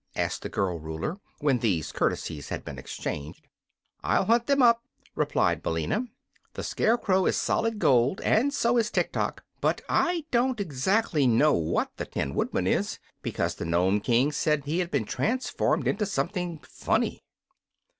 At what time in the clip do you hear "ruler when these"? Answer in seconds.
0.79-1.91